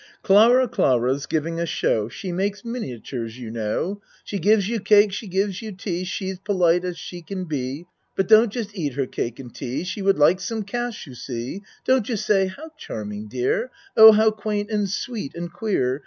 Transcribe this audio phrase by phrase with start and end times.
[0.23, 5.27] Clara, Clara's giving a show, She makes miniatures, you know; She gives you cake, she
[5.27, 7.85] gives you tea, She's polite as she can be.
[8.15, 11.61] But don't just eat her cake and tea, She would like some cash you see.
[11.85, 13.69] Don't say just "How charming dear.
[13.95, 15.99] Oh, how quaint and sweet and queer!"